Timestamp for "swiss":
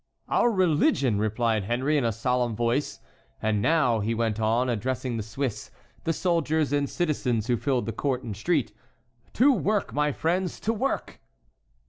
5.21-5.69